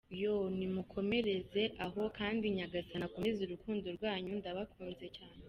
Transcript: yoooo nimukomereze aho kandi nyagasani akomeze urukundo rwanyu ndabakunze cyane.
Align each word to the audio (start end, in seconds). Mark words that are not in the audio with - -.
yoooo 0.21 0.47
nimukomereze 0.59 1.63
aho 1.85 2.01
kandi 2.17 2.45
nyagasani 2.57 3.05
akomeze 3.07 3.39
urukundo 3.43 3.87
rwanyu 3.97 4.31
ndabakunze 4.39 5.05
cyane. 5.17 5.37